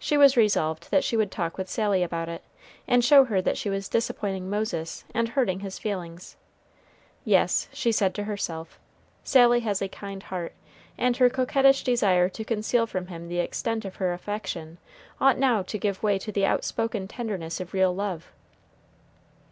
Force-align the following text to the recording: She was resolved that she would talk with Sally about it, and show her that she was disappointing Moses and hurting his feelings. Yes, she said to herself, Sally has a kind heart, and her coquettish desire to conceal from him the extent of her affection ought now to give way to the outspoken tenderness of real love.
She 0.00 0.16
was 0.16 0.36
resolved 0.36 0.90
that 0.90 1.04
she 1.04 1.16
would 1.16 1.30
talk 1.30 1.56
with 1.56 1.68
Sally 1.68 2.02
about 2.02 2.28
it, 2.28 2.42
and 2.88 3.04
show 3.04 3.26
her 3.26 3.40
that 3.40 3.56
she 3.56 3.70
was 3.70 3.88
disappointing 3.88 4.50
Moses 4.50 5.04
and 5.14 5.28
hurting 5.28 5.60
his 5.60 5.78
feelings. 5.78 6.36
Yes, 7.24 7.68
she 7.72 7.92
said 7.92 8.12
to 8.16 8.24
herself, 8.24 8.80
Sally 9.22 9.60
has 9.60 9.80
a 9.80 9.86
kind 9.86 10.24
heart, 10.24 10.54
and 10.98 11.16
her 11.18 11.30
coquettish 11.30 11.84
desire 11.84 12.28
to 12.30 12.44
conceal 12.44 12.88
from 12.88 13.06
him 13.06 13.28
the 13.28 13.38
extent 13.38 13.84
of 13.84 13.94
her 13.94 14.12
affection 14.12 14.78
ought 15.20 15.38
now 15.38 15.62
to 15.62 15.78
give 15.78 16.02
way 16.02 16.18
to 16.18 16.32
the 16.32 16.44
outspoken 16.44 17.06
tenderness 17.06 17.60
of 17.60 17.72
real 17.72 17.94
love. 17.94 18.32